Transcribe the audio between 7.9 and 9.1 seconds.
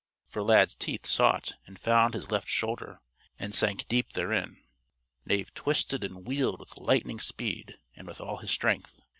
and with all his strength.